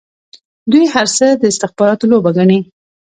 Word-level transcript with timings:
دوی 0.71 0.85
هر 0.93 1.07
څه 1.17 1.27
د 1.41 1.43
استخباراتو 1.51 2.09
لوبه 2.11 2.31
ګڼي. 2.37 2.59